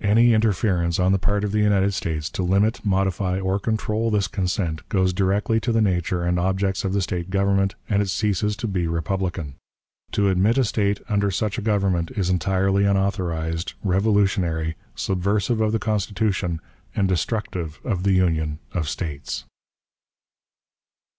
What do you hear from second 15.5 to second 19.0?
of the Constitution, and destructive of the Union of